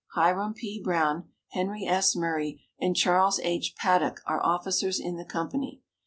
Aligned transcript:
Hiram 0.15 0.55
P. 0.55 0.81
Brown, 0.83 1.29
Henry 1.49 1.85
S. 1.85 2.15
Murray 2.15 2.63
and 2.79 2.95
Charles 2.95 3.39
H. 3.41 3.75
Paddock 3.75 4.19
are 4.25 4.43
officers 4.43 4.99
in 4.99 5.15
the 5.15 5.25
company. 5.25 5.83